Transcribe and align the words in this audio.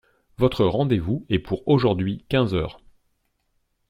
Votre 0.39 0.65
rendez-vous 0.65 1.27
est 1.29 1.37
pour 1.37 1.67
aujourd’hui 1.67 2.25
quinze 2.27 2.55
heures. 2.55 2.81